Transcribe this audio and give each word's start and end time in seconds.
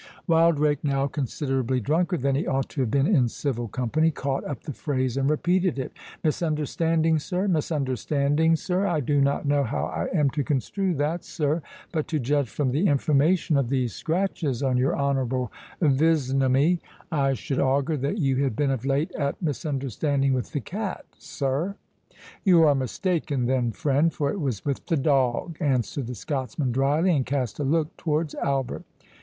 Wildrake, 0.25 0.83
now 0.83 1.05
considerably 1.05 1.79
drunker 1.79 2.17
than 2.17 2.33
he 2.33 2.47
ought 2.47 2.69
to 2.69 2.81
have 2.81 2.89
been 2.89 3.05
in 3.05 3.27
civil 3.29 3.67
company, 3.67 4.09
caught 4.09 4.43
up 4.45 4.63
the 4.63 4.73
phrase 4.73 5.15
and 5.15 5.29
repeated 5.29 5.77
it:—"Misunderstanding, 5.77 7.19
sir—Misunderstanding, 7.19 8.55
sir?—I 8.55 8.99
do 8.99 9.21
not 9.21 9.45
know 9.45 9.63
how 9.63 9.83
I 9.85 10.05
am 10.11 10.31
to 10.31 10.43
construe 10.43 10.95
that, 10.95 11.23
sir; 11.23 11.61
but 11.91 12.07
to 12.07 12.17
judge 12.17 12.49
from 12.49 12.71
the 12.71 12.87
information 12.87 13.55
of 13.57 13.69
these 13.69 13.93
scratches 13.93 14.63
on 14.63 14.75
your 14.75 14.97
honourable 14.97 15.51
visnomy, 15.79 16.79
I 17.11 17.35
should 17.35 17.59
augur 17.59 17.95
that 17.97 18.17
you 18.17 18.37
had 18.43 18.55
been 18.55 18.71
of 18.71 18.83
late 18.87 19.11
at 19.11 19.39
misunderstanding 19.39 20.33
with 20.33 20.51
the 20.51 20.61
cat, 20.61 21.05
sir." 21.19 21.75
"You 22.43 22.63
are 22.63 22.73
mistaken, 22.73 23.45
then, 23.45 23.69
friend, 23.71 24.11
for 24.11 24.31
it 24.31 24.39
was 24.41 24.65
with 24.65 24.87
the 24.87 24.97
dowg," 24.97 25.57
answered 25.61 26.07
the 26.07 26.15
Scotsman, 26.15 26.71
dryly, 26.71 27.15
and 27.15 27.23
cast 27.23 27.59
a 27.59 27.63
look 27.63 27.95
towards 27.97 28.33
Albert. 28.33 28.83